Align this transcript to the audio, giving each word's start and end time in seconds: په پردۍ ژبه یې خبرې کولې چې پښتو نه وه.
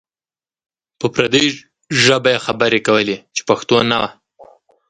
په 0.99 1.07
پردۍ 1.13 1.47
ژبه 2.03 2.29
یې 2.33 2.43
خبرې 2.45 2.79
کولې 2.87 3.17
چې 3.35 3.41
پښتو 3.49 3.77
نه 3.91 3.97
وه. 4.01 4.09